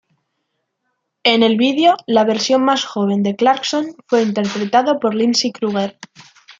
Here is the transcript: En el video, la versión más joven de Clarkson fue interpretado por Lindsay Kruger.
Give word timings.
En 1.23 1.43
el 1.43 1.57
video, 1.57 1.95
la 2.07 2.23
versión 2.23 2.65
más 2.65 2.85
joven 2.85 3.21
de 3.21 3.35
Clarkson 3.35 3.95
fue 4.07 4.23
interpretado 4.23 4.99
por 4.99 5.13
Lindsay 5.13 5.51
Kruger. 5.51 5.99